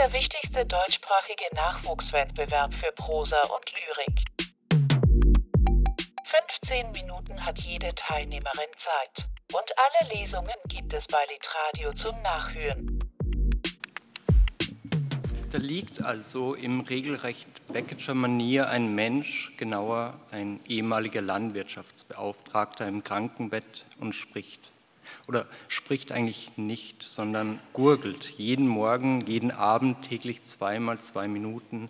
[0.00, 4.24] der wichtigste deutschsprachige Nachwuchswettbewerb für Prosa und Lyrik.
[6.64, 9.26] 15 Minuten hat jede Teilnehmerin Zeit.
[9.52, 12.98] Und alle Lesungen gibt es bei Litradio zum Nachhören.
[15.52, 23.84] Da liegt also im regelrecht Beckett'scher Manier ein Mensch, genauer ein ehemaliger Landwirtschaftsbeauftragter im Krankenbett
[23.98, 24.72] und spricht.
[25.28, 31.88] Oder spricht eigentlich nicht, sondern gurgelt jeden Morgen, jeden Abend, täglich zweimal zwei Minuten,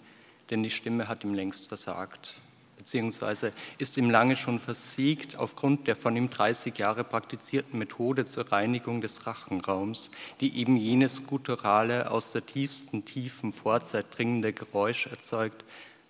[0.50, 2.36] denn die Stimme hat ihm längst versagt.
[2.80, 8.50] Beziehungsweise ist ihm lange schon versiegt aufgrund der von ihm 30 Jahre praktizierten Methode zur
[8.50, 10.10] Reinigung des Rachenraums,
[10.40, 15.62] die eben jenes gutturale, aus der tiefsten Tiefen Vorzeit dringende Geräusch erzeugt,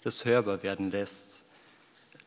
[0.05, 1.39] das hörbar werden lässt,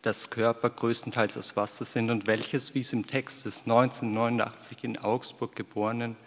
[0.03, 4.97] das Körper größtenteils aus Wasser sind und welches, wie es im Text des 1989 in
[4.97, 6.17] Augsburg geborenen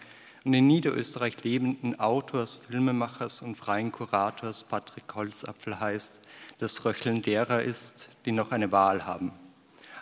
[0.45, 6.21] und in Niederösterreich lebenden Autors, Filmemachers und freien Kurators Patrick Holzapfel heißt,
[6.59, 9.33] das Röcheln derer ist, die noch eine Wahl haben.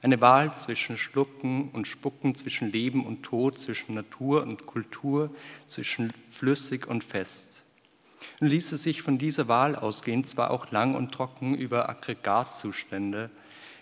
[0.02, 5.34] Eine Wahl zwischen Schlucken und Spucken, zwischen Leben und Tod, zwischen Natur und Kultur,
[5.66, 7.64] zwischen flüssig und fest.
[8.38, 13.30] Und ließe sich von dieser Wahl ausgehen, zwar auch lang und trocken über Aggregatzustände,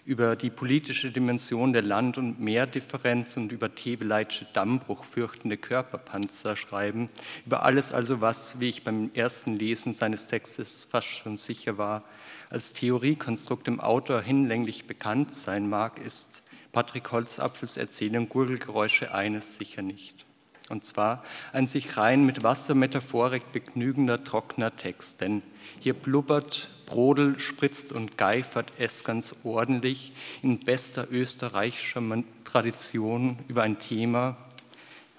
[0.04, 7.08] über die politische Dimension der Land- und Meerdifferenz und über Teveleitsche Dammbruch fürchtende Körperpanzer schreiben,
[7.46, 12.02] über alles also, was, wie ich beim ersten Lesen seines Textes fast schon sicher war,
[12.50, 19.82] als Theoriekonstrukt dem Autor hinlänglich bekannt sein mag, ist Patrick Holzapfels Erzählung Gurgelgeräusche eines sicher
[19.82, 20.26] nicht.
[20.68, 25.20] Und zwar ein sich rein mit Wassermetaphorik begnügender, trockener Text.
[25.20, 25.42] Denn
[25.80, 32.02] hier blubbert, brodelt, spritzt und geifert es ganz ordentlich in bester österreichischer
[32.44, 34.36] Tradition über ein Thema,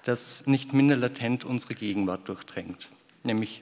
[0.04, 2.90] das nicht minder latent unsere Gegenwart durchdrängt,
[3.24, 3.62] nämlich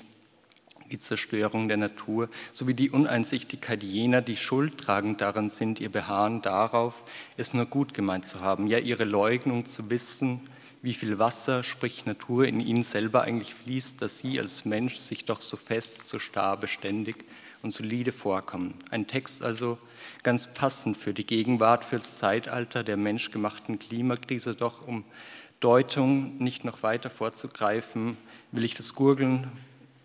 [0.91, 7.01] die Zerstörung der Natur sowie die Uneinsichtigkeit jener, die schuldtragend daran sind, ihr Beharren darauf,
[7.37, 10.41] es nur gut gemeint zu haben, ja ihre Leugnung zu wissen,
[10.81, 15.25] wie viel Wasser, sprich Natur, in ihnen selber eigentlich fließt, dass sie als Mensch sich
[15.25, 17.23] doch so fest, so starr, beständig
[17.61, 18.73] und solide vorkommen.
[18.89, 19.77] Ein Text also
[20.23, 25.05] ganz passend für die Gegenwart, für das Zeitalter der menschgemachten Klimakrise, doch um
[25.59, 28.17] Deutung nicht noch weiter vorzugreifen,
[28.51, 29.51] will ich das Gurgeln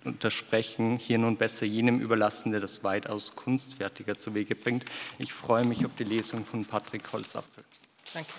[0.05, 4.85] untersprechen, hier nun besser jenem überlassen, der das weitaus kunstfertiger zu Wege bringt.
[5.19, 7.65] Ich freue mich auf die Lesung von Patrick Holzapfel.
[8.13, 8.31] Danke.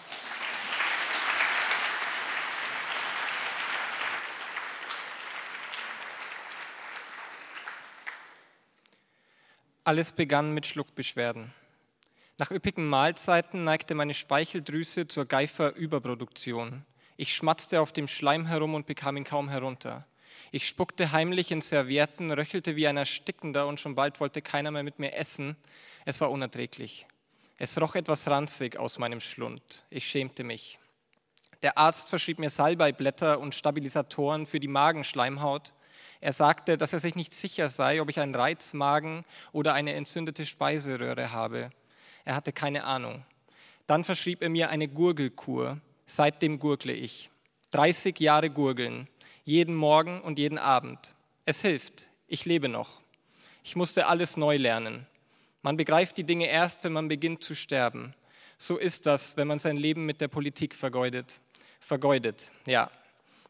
[9.88, 11.54] Alles begann mit Schluckbeschwerden.
[12.38, 16.84] Nach üppigen Mahlzeiten neigte meine Speicheldrüse zur Geifer-Überproduktion.
[17.16, 20.06] Ich schmatzte auf dem Schleim herum und bekam ihn kaum herunter.
[20.52, 24.84] Ich spuckte heimlich in Servietten, röchelte wie ein Erstickender und schon bald wollte keiner mehr
[24.84, 25.56] mit mir essen.
[26.04, 27.08] Es war unerträglich.
[27.58, 29.86] Es roch etwas ranzig aus meinem Schlund.
[29.90, 30.80] Ich schämte mich.
[31.62, 35.72] Der Arzt verschrieb mir Salbeiblätter und Stabilisatoren für die Magenschleimhaut.
[36.20, 40.46] Er sagte, dass er sich nicht sicher sei, ob ich einen Reizmagen oder eine entzündete
[40.46, 41.70] Speiseröhre habe.
[42.26, 43.24] Er hatte keine Ahnung.
[43.86, 45.80] Dann verschrieb er mir eine Gurgelkur.
[46.06, 47.30] Seitdem gurgle ich.
[47.72, 49.08] 30 Jahre Gurgeln
[49.48, 51.16] jeden Morgen und jeden Abend.
[51.46, 53.02] Es hilft, ich lebe noch.
[53.64, 55.08] Ich musste alles neu lernen.
[55.62, 58.14] Man begreift die Dinge erst, wenn man beginnt zu sterben.
[58.58, 61.40] So ist das, wenn man sein Leben mit der Politik vergeudet.
[61.80, 62.92] Vergeudet, ja.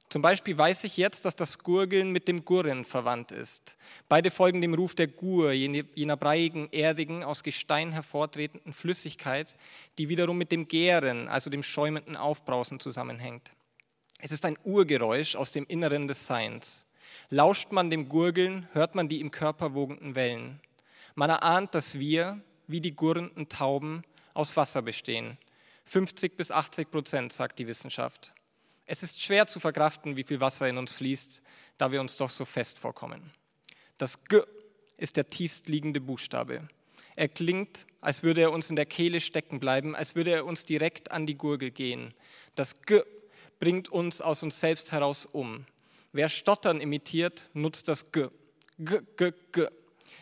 [0.10, 3.78] Zum Beispiel weiß ich jetzt, dass das Gurgeln mit dem Gurren verwandt ist.
[4.08, 9.58] Beide folgen dem Ruf der Gur, jener breiigen, erdigen, aus Gestein hervortretenden Flüssigkeit,
[9.98, 13.52] die wiederum mit dem Gären, also dem schäumenden Aufbrausen zusammenhängt.
[14.20, 16.86] Es ist ein Urgeräusch aus dem Inneren des Seins.
[17.30, 20.62] Lauscht man dem Gurgeln, hört man die im Körper wogenden Wellen.
[21.16, 24.04] Man erahnt, dass wir, wie die gurrenden Tauben,
[24.34, 25.38] aus Wasser bestehen.
[25.86, 28.34] 50 bis 80 Prozent, sagt die Wissenschaft.
[28.90, 31.42] Es ist schwer zu verkraften, wie viel Wasser in uns fließt,
[31.78, 33.34] da wir uns doch so fest vorkommen.
[33.98, 34.42] Das G
[34.96, 36.70] ist der tiefst liegende Buchstabe.
[37.18, 40.66] Er klingt, als würde er uns in der Kehle stecken bleiben, als würde er uns
[40.66, 42.14] direkt an die Gurgel gehen.
[42.56, 43.02] Das G
[43.60, 45.66] bringt uns aus uns selbst heraus um.
[46.14, 48.30] Wer Stottern imitiert, nutzt das G.
[48.80, 49.68] G, G, G.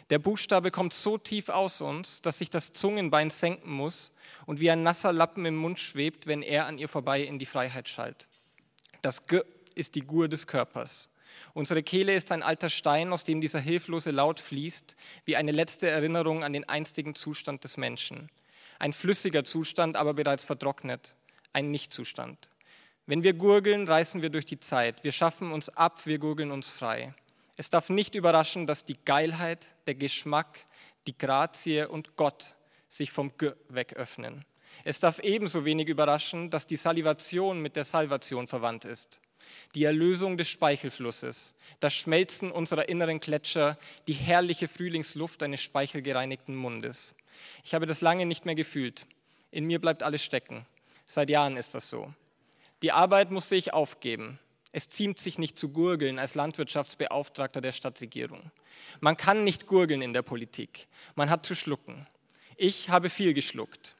[0.10, 4.12] Der Buchstabe kommt so tief aus uns, dass sich das Zungenbein senken muss
[4.48, 7.46] und wie ein nasser Lappen im Mund schwebt, wenn er an ihr vorbei in die
[7.46, 8.28] Freiheit schallt.
[9.06, 9.42] Das G
[9.76, 11.12] ist die Gur des Körpers.
[11.54, 15.88] Unsere Kehle ist ein alter Stein, aus dem dieser hilflose Laut fließt, wie eine letzte
[15.88, 18.32] Erinnerung an den einstigen Zustand des Menschen.
[18.80, 21.16] Ein flüssiger Zustand, aber bereits vertrocknet.
[21.54, 22.50] Ein Nichtzustand.
[23.06, 25.04] Wenn wir gurgeln, reißen wir durch die Zeit.
[25.04, 27.14] Wir schaffen uns ab, wir gurgeln uns frei.
[27.58, 30.66] Es darf nicht überraschen, dass die Geilheit, der Geschmack,
[31.06, 32.56] die Grazie und Gott
[32.88, 34.46] sich vom G weg öffnen.
[34.84, 39.22] Es darf ebenso wenig überraschen, dass die Salivation mit der Salvation verwandt ist.
[39.76, 43.78] Die Erlösung des Speichelflusses, das Schmelzen unserer inneren Gletscher,
[44.08, 47.14] die herrliche Frühlingsluft eines speichelgereinigten Mundes.
[47.64, 49.06] Ich habe das lange nicht mehr gefühlt.
[49.52, 50.66] In mir bleibt alles stecken.
[51.06, 52.14] Seit Jahren ist das so.
[52.82, 54.40] Die Arbeit musste ich aufgeben.
[54.72, 58.52] Es ziemt sich nicht zu gurgeln als Landwirtschaftsbeauftragter der Stadtregierung.
[59.00, 60.88] Man kann nicht gurgeln in der Politik.
[61.16, 62.06] Man hat zu schlucken.
[62.58, 63.96] Ich habe viel geschluckt.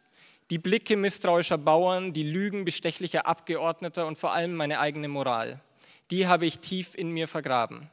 [0.52, 5.60] Die Blicke misstrauischer Bauern, die Lügen bestechlicher Abgeordneter und vor allem meine eigene Moral,
[6.12, 7.90] die habe ich tief in mir vergraben.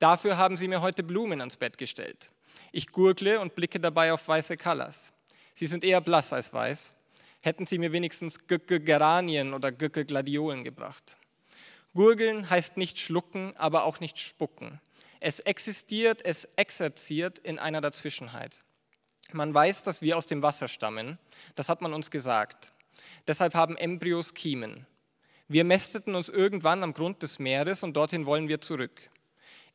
[0.00, 2.30] Dafür haben sie mir heute Blumen ans Bett gestellt.
[2.72, 5.14] Ich gurgle und blicke dabei auf weiße Colors.
[5.54, 6.92] Sie sind eher blass als weiß.
[7.42, 11.16] Hätten sie mir wenigstens Göcke Geranien oder Göcke Gladiolen gebracht.
[11.94, 14.78] Gurgeln heißt nicht schlucken, aber auch nicht spucken.
[15.20, 18.62] Es existiert, es exerziert in einer Dazwischenheit.
[19.32, 21.18] Man weiß, dass wir aus dem Wasser stammen.
[21.54, 22.72] Das hat man uns gesagt.
[23.26, 24.86] Deshalb haben Embryos Kiemen.
[25.48, 29.10] Wir mästeten uns irgendwann am Grund des Meeres und dorthin wollen wir zurück.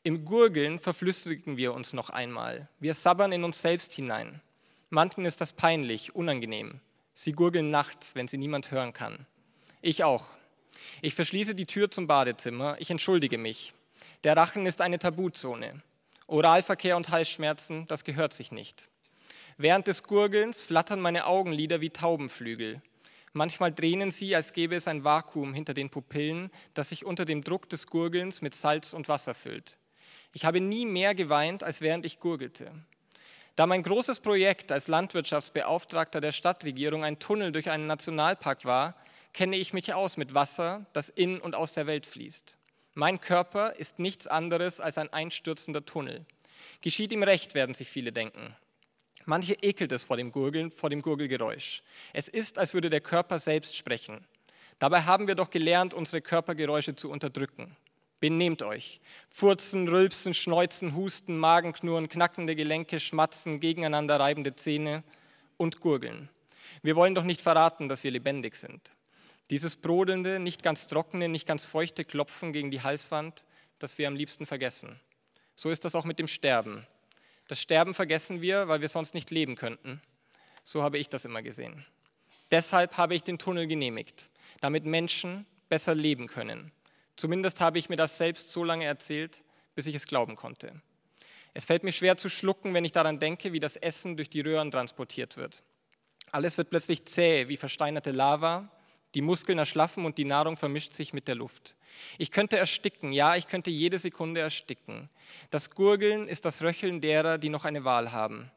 [0.01, 2.69] Im Gurgeln verflüssigen wir uns noch einmal.
[2.79, 4.41] Wir sabbern in uns selbst hinein.
[4.89, 6.79] Manchen ist das peinlich, unangenehm.
[7.13, 9.25] Sie gurgeln nachts, wenn sie niemand hören kann.
[9.81, 10.27] Ich auch.
[11.01, 12.77] Ich verschließe die Tür zum Badezimmer.
[12.79, 13.73] Ich entschuldige mich.
[14.23, 15.81] Der Rachen ist eine Tabuzone.
[16.27, 18.89] Oralverkehr und Halsschmerzen, das gehört sich nicht.
[19.61, 22.81] Während des Gurgelns flattern meine Augenlider wie Taubenflügel.
[23.33, 27.44] Manchmal tränen sie, als gäbe es ein Vakuum hinter den Pupillen, das sich unter dem
[27.44, 29.77] Druck des Gurgelns mit Salz und Wasser füllt.
[30.31, 32.71] Ich habe nie mehr geweint, als während ich gurgelte.
[33.57, 38.95] Da mein großes Projekt als Landwirtschaftsbeauftragter der Stadtregierung ein Tunnel durch einen Nationalpark war,
[39.33, 42.57] kenne ich mich aus mit Wasser, das in und aus der Welt fließt.
[42.94, 46.25] Mein Körper ist nichts anderes als ein einstürzender Tunnel.
[46.79, 48.56] Geschieht ihm recht, werden sich viele denken.
[49.25, 51.83] Manche ekelt es vor dem Gurgeln, vor dem Gurgelgeräusch.
[52.13, 54.25] Es ist, als würde der Körper selbst sprechen.
[54.80, 57.75] Dabei haben wir doch gelernt, unsere Körpergeräusche zu unterdrücken.
[58.19, 59.00] Benehmt euch.
[59.30, 65.04] Furzen, Rülpsen, Schneuzen, Husten, Magenknurren, knackende Gelenke, Schmatzen, gegeneinander reibende Zähne
[65.57, 66.30] und Gurgeln.
[66.81, 68.92] Wir wollen doch nicht verraten, dass wir lebendig sind.
[69.50, 73.45] Dieses brodelnde, nicht ganz trockene, nicht ganz feuchte Klopfen gegen die Halswand,
[73.80, 75.00] das wir am liebsten vergessen.
[75.56, 76.86] So ist das auch mit dem Sterben.
[77.49, 80.03] Das Sterben vergessen wir, weil wir sonst nicht leben könnten.
[80.63, 81.83] So habe ich das immer gesehen.
[82.51, 84.29] Deshalb habe ich den Tunnel genehmigt,
[84.61, 86.71] damit Menschen besser leben können.
[87.15, 89.43] Zumindest habe ich mir das selbst so lange erzählt,
[89.73, 90.79] bis ich es glauben konnte.
[91.55, 94.41] Es fällt mir schwer zu schlucken, wenn ich daran denke, wie das Essen durch die
[94.41, 95.63] Röhren transportiert wird.
[96.31, 98.69] Alles wird plötzlich zäh wie versteinerte Lava,
[99.15, 101.75] die Muskeln erschlaffen und die Nahrung vermischt sich mit der Luft.
[102.17, 105.09] Ich könnte ersticken, ja, ich könnte jede Sekunde ersticken.
[105.50, 108.51] Das Gurgeln ist das Röcheln derer, die noch eine Wahl haben.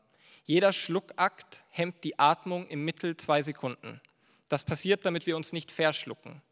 [0.45, 4.01] Jeder Schluckakt hemmt die Atmung im Mittel zwei Sekunden.
[4.49, 6.43] Das passiert, damit wir uns nicht verschlucken.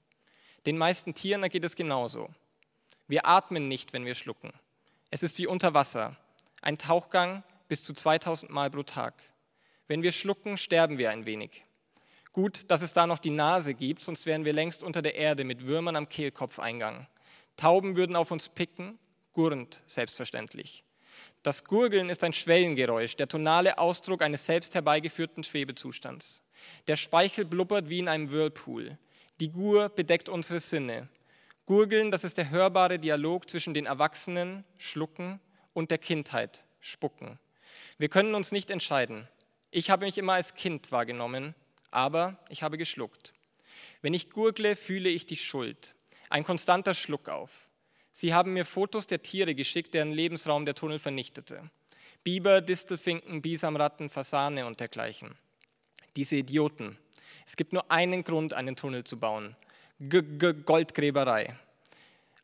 [0.67, 2.31] Den meisten Tieren geht es genauso.
[3.08, 4.52] Wir atmen nicht, wenn wir schlucken.
[5.11, 6.17] Es ist wie unter Wasser,
[6.62, 9.14] ein Tauchgang bis zu 2000 Mal pro Tag.
[9.88, 11.64] Wenn wir schlucken, sterben wir ein wenig.
[12.32, 15.44] Gut, dass es da noch die Nase gibt, sonst wären wir längst unter der Erde
[15.44, 17.09] mit Würmern am Kehlkopfeingang.
[17.57, 18.99] Tauben würden auf uns picken,
[19.33, 20.85] gurrend selbstverständlich.
[21.43, 26.43] Das Gurgeln ist ein Schwellengeräusch, der tonale Ausdruck eines selbst herbeigeführten Schwebezustands.
[26.87, 28.99] Der Speichel blubbert wie in einem Whirlpool.
[29.40, 31.09] Die Gur bedeckt unsere Sinne.
[31.66, 35.40] Gurgeln, das ist der hörbare Dialog zwischen den Erwachsenen, Schlucken,
[35.73, 37.38] und der Kindheit, Spucken.
[37.97, 39.28] Wir können uns nicht entscheiden.
[39.71, 41.54] Ich habe mich immer als Kind wahrgenommen,
[41.90, 43.32] aber ich habe geschluckt.
[44.02, 45.94] Wenn ich gurgle, fühle ich die Schuld.
[46.28, 47.68] Ein konstanter Schluck auf.
[48.12, 51.70] Sie haben mir Fotos der Tiere geschickt, deren Lebensraum der Tunnel vernichtete.
[52.25, 55.37] Biber, Distelfinken, Bisamratten, Fasane und dergleichen.
[56.16, 56.99] Diese Idioten,
[57.47, 59.56] es gibt nur einen Grund, einen Tunnel zu bauen.
[59.99, 61.56] G -G Goldgräberei.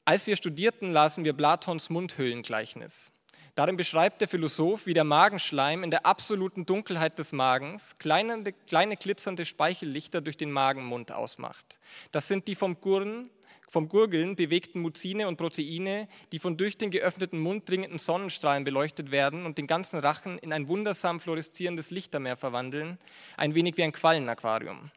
[0.04, 3.10] Als wir studierten, lasen wir Platons Mundhöhlengleichnis.
[3.56, 8.98] Darin beschreibt der Philosoph, wie der Magenschleim in der absoluten Dunkelheit des Magens kleine, kleine
[8.98, 11.80] glitzernde Speichellichter durch den Magenmund ausmacht.
[12.12, 13.30] Das sind die vom Gurren,
[13.70, 19.10] vom Gurgeln bewegten Muzine und Proteine, die von durch den geöffneten Mund dringenden Sonnenstrahlen beleuchtet
[19.10, 22.98] werden und den ganzen Rachen in ein wundersam fluoreszierendes Lichtermeer verwandeln,
[23.38, 24.90] ein wenig wie ein Quallenaquarium.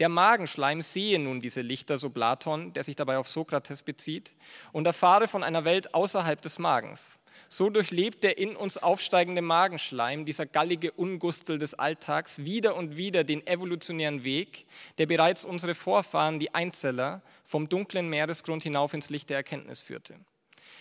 [0.00, 4.32] Der Magenschleim sehe nun diese Lichter, so Platon, der sich dabei auf Sokrates bezieht,
[4.72, 7.18] und erfahre von einer Welt außerhalb des Magens.
[7.50, 13.24] So durchlebt der in uns aufsteigende Magenschleim, dieser gallige Ungustel des Alltags, wieder und wieder
[13.24, 14.64] den evolutionären Weg,
[14.96, 20.14] der bereits unsere Vorfahren, die Einzeller, vom dunklen Meeresgrund hinauf ins Licht der Erkenntnis führte.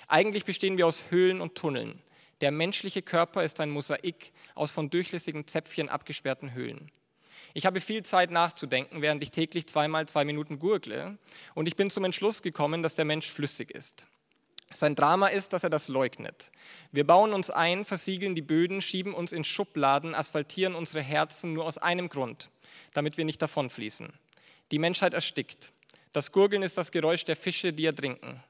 [0.08, 2.02] Eigentlich bestehen wir aus Höhlen und Tunneln.
[2.40, 6.90] Der menschliche Körper ist ein Mosaik aus von durchlässigen Zäpfchen abgesperrten Höhlen.
[7.60, 11.18] Ich habe viel Zeit nachzudenken, während ich täglich zweimal zwei Minuten gurgle,
[11.56, 14.08] und ich bin zum Entschluss gekommen, dass der Mensch flüssig ist.
[14.72, 16.54] Sein Drama ist, dass er das leugnet.
[16.94, 21.66] Wir bauen uns ein, versiegeln die Böden, schieben uns in Schubladen, asphaltieren unsere Herzen nur
[21.66, 22.50] aus einem Grund,
[22.94, 24.08] damit wir nicht davonfließen.
[24.72, 25.74] Die Menschheit erstickt.
[26.14, 28.42] Das Gurgeln ist das Geräusch der Fische, die ertrinken.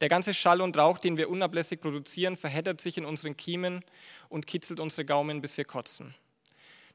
[0.00, 3.84] Der ganze Schall und Rauch, den wir unablässig produzieren, verheddert sich in unseren Kiemen
[4.28, 6.16] und kitzelt unsere Gaumen, bis wir kotzen.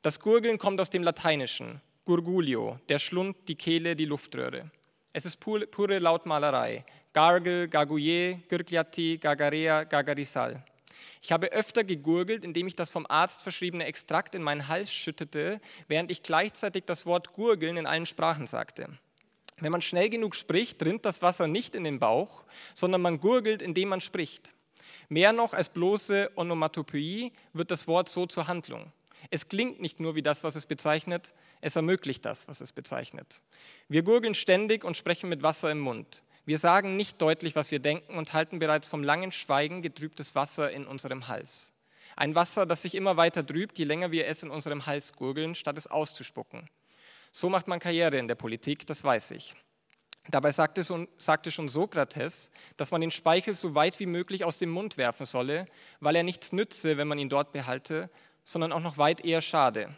[0.03, 4.69] Das Gurgeln kommt aus dem Lateinischen, Gurgulio, der Schlund, die Kehle, die Luftröhre.
[5.13, 6.83] Es ist pure, Lautmalerei.
[7.13, 10.61] Gargle, Gargouillet, Gürgliati, Gagarea, Gagarisal.
[11.21, 15.61] Ich habe öfter gegurgelt, indem ich das vom Arzt verschriebene Extrakt in meinen Hals schüttete,
[15.87, 18.89] während ich gleichzeitig das Wort Gurgeln in allen Sprachen sagte.
[19.61, 22.43] Wenn man schnell genug spricht, rinnt das Wasser nicht in den Bauch,
[22.73, 24.49] sondern man gurgelt, indem man spricht.
[25.07, 28.91] Mehr noch als bloße Onomatopoeie wird das Wort so zur Handlung.
[29.29, 33.41] Es klingt nicht nur wie das, was es bezeichnet, es ermöglicht das, was es bezeichnet.
[33.87, 36.23] Wir gurgeln ständig und sprechen mit Wasser im Mund.
[36.45, 40.71] Wir sagen nicht deutlich, was wir denken und halten bereits vom langen Schweigen getrübtes Wasser
[40.71, 41.73] in unserem Hals.
[42.15, 45.55] Ein Wasser, das sich immer weiter trübt, je länger wir es in unserem Hals gurgeln,
[45.55, 46.69] statt es auszuspucken.
[47.31, 49.55] So macht man Karriere in der Politik, das weiß ich.
[50.29, 54.97] Dabei sagte, schon Sokrates, dass man den Speichel so weit wie möglich aus dem Mund
[54.97, 55.65] werfen solle,
[55.99, 58.09] weil er nichts nütze, wenn man ihn dort behalte,
[58.43, 59.89] sondern auch noch weit eher schade.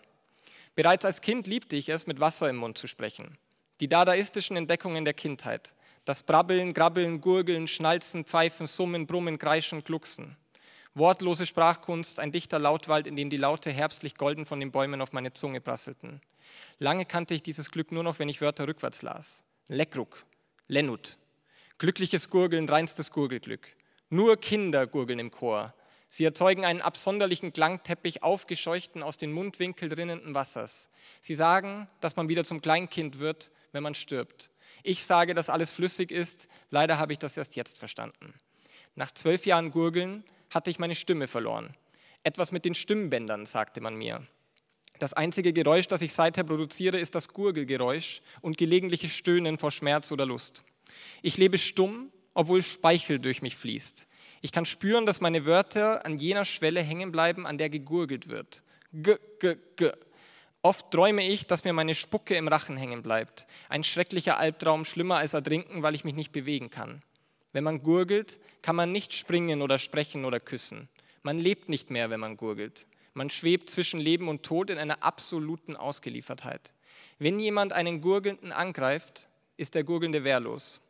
[0.75, 3.37] Bereits als Kind liebte ich es, mit Wasser im Mund zu sprechen.
[3.79, 5.73] Die dadaistischen Entdeckungen der Kindheit.
[6.05, 10.37] Das Brabbeln, Grabbeln, Gurgeln, Schnalzen, Pfeifen, Summen, Brummen, Kreischen, Glucksen.
[10.93, 15.11] Wortlose Sprachkunst, ein dichter Lautwald, in dem die Laute herbstlich golden von den Bäumen auf
[15.11, 16.21] meine Zunge prasselten.
[16.79, 19.43] Lange kannte ich dieses Glück nur noch, wenn ich Wörter rückwärts las.
[19.67, 20.25] Leckruck,
[20.67, 21.17] Lennut.
[21.79, 23.67] Glückliches Gurgeln, reinstes Gurgelglück.
[24.09, 25.73] Nur Kinder gurgeln im Chor.
[26.09, 30.89] Sie erzeugen einen absonderlichen Klangteppich aufgescheuchten, aus den Mundwinkeln rinnenden Wassers.
[31.21, 34.51] Sie sagen, dass man wieder zum Kleinkind wird, wenn man stirbt.
[34.83, 36.47] Ich sage, dass alles flüssig ist.
[36.69, 38.33] Leider habe ich das erst jetzt verstanden.
[38.95, 41.75] Nach zwölf Jahren Gurgeln hatte ich meine Stimme verloren.
[42.23, 44.25] Etwas mit den Stimmbändern, sagte man mir.
[44.99, 50.11] Das einzige Geräusch, das ich seither produziere, ist das Gurgelgeräusch und gelegentliches Stöhnen vor Schmerz
[50.11, 50.63] oder Lust.
[51.21, 54.07] Ich lebe stumm, obwohl Speichel durch mich fließt.
[54.41, 58.61] Ich kann spüren, dass meine Wörter an jener Schwelle hängen bleiben, an der gegurgelt wird.
[58.93, 59.91] G, g, g.
[60.61, 63.47] Oft träume ich, dass mir meine Spucke im Rachen hängen bleibt.
[63.69, 67.01] Ein schrecklicher Albtraum, schlimmer als Ertrinken, weil ich mich nicht bewegen kann.
[67.53, 70.89] Wenn man gurgelt, kann man nicht springen oder sprechen oder küssen.
[71.23, 72.87] Man lebt nicht mehr, wenn man gurgelt.
[73.13, 76.73] Man schwebt zwischen Leben und Tod in einer absoluten Ausgeliefertheit.
[77.17, 80.81] Wenn jemand einen Gurgelnden angreift, ist der Gurgelnde wehrlos.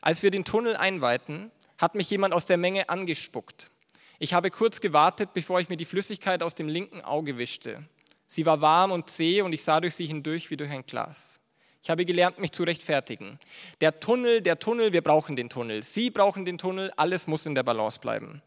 [0.00, 3.70] Als wir den Tunnel einweihten, hat mich jemand aus der Menge angespuckt.
[4.18, 7.84] Ich habe kurz gewartet, bevor ich mir die Flüssigkeit aus dem linken Auge wischte.
[8.26, 11.40] Sie war warm und zäh und ich sah durch sie hindurch wie durch ein Glas.
[11.82, 13.38] Ich habe gelernt, mich zu rechtfertigen.
[13.80, 15.84] Der Tunnel, der Tunnel, wir brauchen den Tunnel.
[15.84, 18.42] Sie brauchen den Tunnel, alles muss in der Balance bleiben.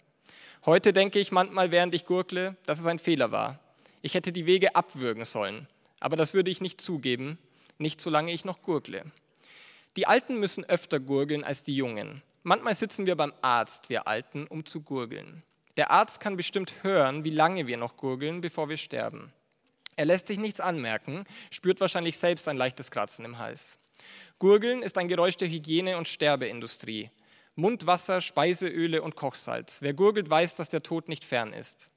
[0.66, 3.60] Heute denke ich manchmal, während ich gurkle, dass es ein Fehler war.
[4.02, 5.68] Ich hätte die Wege abwürgen sollen.
[6.02, 7.38] Aber das würde ich nicht zugeben,
[7.78, 9.06] nicht solange ich noch gurkle.
[10.00, 12.24] Die Alten müssen öfter gurgeln als die Jungen.
[12.44, 15.44] Manchmal sitzen wir beim Arzt, wir Alten, um zu gurgeln.
[15.76, 19.34] Der Arzt kann bestimmt hören, wie lange wir noch gurgeln, bevor wir sterben.
[19.98, 23.78] Er lässt sich nichts anmerken, spürt wahrscheinlich selbst ein leichtes Kratzen im Hals.
[24.40, 27.12] Gurgeln ist ein Geräusch der Hygiene- und Sterbeindustrie.
[27.56, 29.82] Mundwasser, Speiseöle und Kochsalz.
[29.82, 31.90] Wer gurgelt, weiß, dass der Tod nicht fern ist.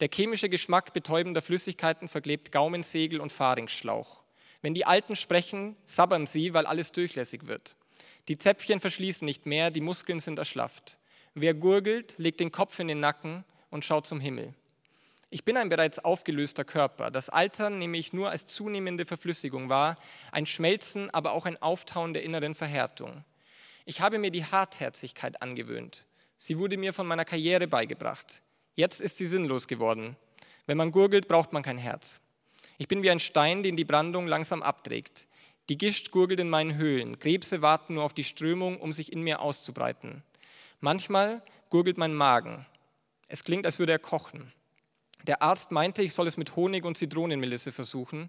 [0.00, 4.23] Der chemische Geschmack betäubender Flüssigkeiten verklebt Gaumensegel und Pharynxschlauch.
[4.64, 7.76] Wenn die Alten sprechen, sabbern sie, weil alles durchlässig wird.
[8.28, 10.98] Die Zäpfchen verschließen nicht mehr, die Muskeln sind erschlafft.
[11.34, 14.54] Wer gurgelt, legt den Kopf in den Nacken und schaut zum Himmel.
[15.28, 17.10] Ich bin ein bereits aufgelöster Körper.
[17.10, 19.98] Das Altern nehme ich nur als zunehmende Verflüssigung wahr,
[20.32, 23.22] ein Schmelzen, aber auch ein Auftauen der inneren Verhärtung.
[23.84, 26.06] Ich habe mir die Hartherzigkeit angewöhnt.
[26.38, 28.40] Sie wurde mir von meiner Karriere beigebracht.
[28.76, 30.16] Jetzt ist sie sinnlos geworden.
[30.64, 32.22] Wenn man gurgelt, braucht man kein Herz.
[32.78, 35.26] Ich bin wie ein Stein, den die Brandung langsam abträgt.
[35.68, 37.18] Die Gischt gurgelt in meinen Höhlen.
[37.18, 40.22] Krebse warten nur auf die Strömung, um sich in mir auszubreiten.
[40.80, 42.66] Manchmal gurgelt mein Magen.
[43.28, 44.52] Es klingt, als würde er kochen.
[45.26, 48.28] Der Arzt meinte, ich soll es mit Honig und Zitronenmelisse versuchen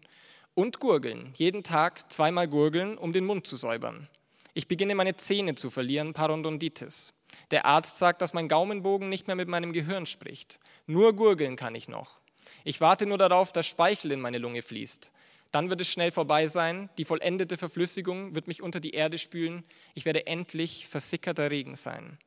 [0.54, 1.34] und gurgeln.
[1.36, 4.08] Jeden Tag zweimal gurgeln, um den Mund zu säubern.
[4.54, 7.14] Ich beginne meine Zähne zu verlieren, Parodontitis.
[7.52, 10.60] Der Arzt sagt, dass mein Gaumenbogen nicht mehr mit meinem Gehirn spricht.
[10.88, 12.20] Nur gurgeln kann ich noch.
[12.64, 15.12] Ich warte nur darauf, dass Speichel in meine Lunge fließt.
[15.52, 16.90] Dann wird es schnell vorbei sein.
[16.98, 19.64] Die vollendete Verflüssigung wird mich unter die Erde spülen.
[19.94, 22.18] Ich werde endlich versickerter Regen sein.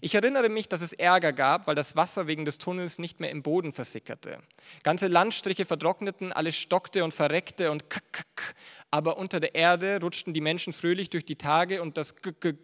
[0.00, 3.30] Ich erinnere mich, dass es Ärger gab, weil das Wasser wegen des Tunnels nicht mehr
[3.30, 4.38] im Boden versickerte.
[4.84, 8.54] Ganze Landstriche vertrockneten, alles stockte und verreckte und kack,
[8.90, 12.14] aber unter der Erde rutschten die Menschen fröhlich durch die Tage und das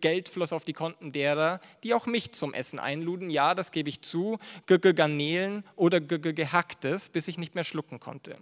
[0.01, 3.31] Geld floss auf die Konten derer, die auch mich zum Essen einluden.
[3.31, 8.39] Ja, das gebe ich zu, Garnelen oder Gehacktes, bis ich nicht mehr schlucken konnte.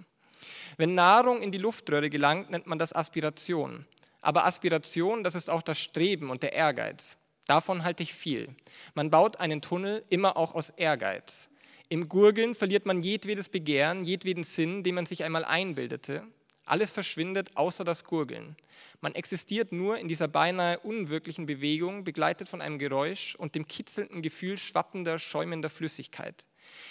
[0.76, 3.86] Wenn Nahrung in die Luftröhre gelangt, nennt man das Aspiration.
[4.20, 7.18] Aber Aspiration, das ist auch das Streben und der Ehrgeiz.
[7.46, 8.54] Davon halte ich viel.
[8.94, 11.50] Man baut einen Tunnel immer auch aus Ehrgeiz.
[11.88, 16.24] Im Gurgeln verliert man jedwedes Begehren, jedweden Sinn, den man sich einmal einbildete.
[16.64, 18.56] Alles verschwindet außer das Gurgeln.
[19.00, 24.22] Man existiert nur in dieser beinahe unwirklichen Bewegung, begleitet von einem Geräusch und dem kitzelnden
[24.22, 26.46] Gefühl schwappender, schäumender Flüssigkeit.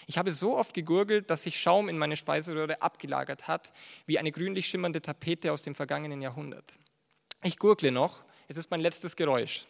[0.08, 3.72] Ich habe so oft gegurgelt, dass sich Schaum in meine Speiseröhre abgelagert hat,
[4.05, 6.74] wie eine grünlich schimmernde Tapete aus dem vergangenen Jahrhundert.
[7.41, 9.65] Ich gurgle noch, es ist mein letztes Geräusch.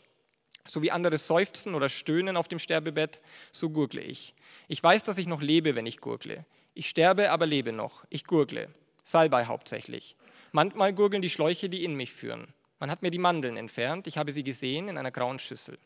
[0.68, 4.34] So wie andere seufzen oder stöhnen auf dem Sterbebett, so gurgle ich.
[4.68, 6.46] Ich weiß, dass ich noch lebe, wenn ich gurgle.
[6.74, 8.06] Ich sterbe, aber lebe noch.
[8.10, 8.70] Ich gurgle.
[9.04, 10.16] Salbei hauptsächlich.
[10.52, 12.54] Manchmal gurgeln die Schläuche, die in mich führen.
[12.80, 14.08] Man hat mir die Mandeln entfernt.
[14.08, 15.78] Ich habe sie gesehen in einer grauen Schüssel.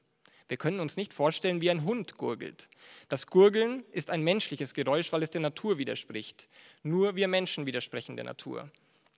[0.47, 2.69] Wir können uns nicht vorstellen, wie ein Hund gurgelt.
[3.09, 6.47] Das Gurgeln ist ein menschliches Geräusch, weil es der Natur widerspricht.
[6.83, 8.69] Nur wir Menschen widersprechen der Natur.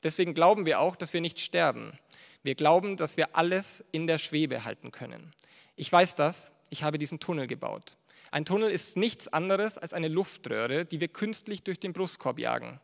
[0.04, 1.98] Deswegen glauben wir auch, dass wir nicht sterben.
[2.44, 5.34] Wir glauben, dass wir alles in der Schwebe halten können.
[5.75, 7.98] Ich weiß das, ich habe diesen Tunnel gebaut.
[8.32, 12.80] Ein Tunnel ist nichts anderes als eine Luftröhre, die wir künstlich durch den Brustkorb jagen.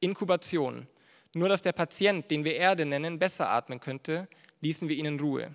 [0.00, 0.86] Inkubation.
[1.34, 4.26] Nur dass der Patient, den wir Erde nennen, besser atmen könnte,
[4.60, 5.54] ließen wir ihn in Ruhe.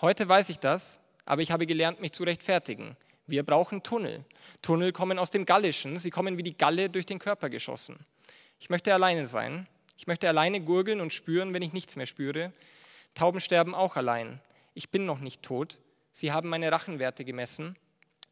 [0.00, 2.96] Heute weiß ich das, aber ich habe gelernt, mich zu rechtfertigen.
[3.26, 4.24] Wir brauchen Tunnel.
[4.62, 7.98] Tunnel kommen aus dem Gallischen, sie kommen wie die Galle durch den Körper geschossen.
[8.58, 9.68] Ich möchte alleine sein.
[9.98, 12.52] Ich möchte alleine gurgeln und spüren, wenn ich nichts mehr spüre.
[13.14, 14.40] Tauben sterben auch allein.
[14.72, 15.80] Ich bin noch nicht tot.
[16.12, 17.76] Sie haben meine Rachenwerte gemessen.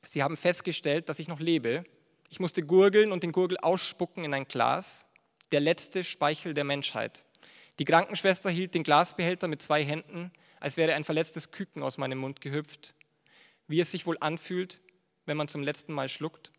[0.06, 1.84] Sie haben festgestellt, dass ich noch lebe.
[2.30, 5.08] Ich musste gurgeln und den Gurgel ausspucken in ein Glas.
[5.50, 7.25] Der letzte Speichel der Menschheit.
[7.80, 12.19] Die Krankenschwester hielt den Glasbehälter mit zwei Händen, als wäre ein verletztes Küken aus meinem
[12.19, 12.95] Mund gehüpft.
[13.67, 14.80] Wie es sich wohl anfühlt,
[15.26, 16.52] wenn man zum letzten Mal schluckt.